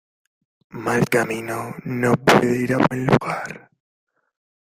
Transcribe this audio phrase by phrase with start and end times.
[0.85, 3.69] Mal camino no puede ir a buen lugar.